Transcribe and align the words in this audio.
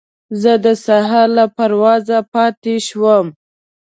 زه 0.41 0.53
د 0.65 0.67
سهار 0.85 1.27
له 1.37 1.45
پروازه 1.55 2.17
پاتې 2.33 2.75
شوم. 2.87 3.25